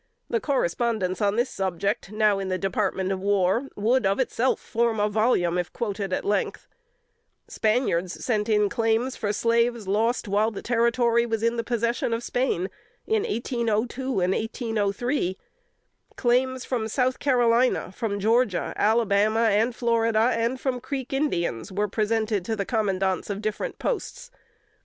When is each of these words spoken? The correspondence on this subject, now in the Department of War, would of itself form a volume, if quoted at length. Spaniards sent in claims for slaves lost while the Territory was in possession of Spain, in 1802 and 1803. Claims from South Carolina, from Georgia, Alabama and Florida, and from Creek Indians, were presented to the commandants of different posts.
The 0.31 0.39
correspondence 0.39 1.21
on 1.21 1.35
this 1.35 1.51
subject, 1.51 2.11
now 2.11 2.39
in 2.39 2.47
the 2.49 2.57
Department 2.57 3.11
of 3.11 3.21
War, 3.21 3.69
would 3.75 4.03
of 4.03 4.19
itself 4.19 4.59
form 4.59 4.99
a 4.99 5.07
volume, 5.07 5.59
if 5.59 5.71
quoted 5.73 6.11
at 6.11 6.25
length. 6.25 6.67
Spaniards 7.47 8.25
sent 8.25 8.49
in 8.49 8.67
claims 8.67 9.15
for 9.15 9.31
slaves 9.31 9.87
lost 9.87 10.27
while 10.27 10.49
the 10.49 10.63
Territory 10.63 11.27
was 11.27 11.43
in 11.43 11.63
possession 11.63 12.15
of 12.15 12.23
Spain, 12.23 12.67
in 13.05 13.21
1802 13.25 14.21
and 14.21 14.33
1803. 14.33 15.37
Claims 16.15 16.65
from 16.65 16.87
South 16.87 17.19
Carolina, 17.19 17.91
from 17.91 18.19
Georgia, 18.19 18.73
Alabama 18.75 19.49
and 19.49 19.75
Florida, 19.75 20.31
and 20.33 20.59
from 20.59 20.81
Creek 20.81 21.13
Indians, 21.13 21.71
were 21.71 21.87
presented 21.87 22.43
to 22.45 22.55
the 22.55 22.65
commandants 22.65 23.29
of 23.29 23.39
different 23.39 23.77
posts. 23.77 24.31